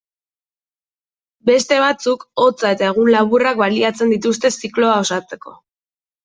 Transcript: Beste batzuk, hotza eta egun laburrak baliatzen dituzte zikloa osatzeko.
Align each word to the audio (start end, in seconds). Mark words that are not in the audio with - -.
Beste 1.49 1.77
batzuk, 1.83 2.23
hotza 2.45 2.71
eta 2.77 2.87
egun 2.93 3.11
laburrak 3.17 3.61
baliatzen 3.61 4.11
dituzte 4.15 4.53
zikloa 4.63 4.97
osatzeko. 5.05 5.55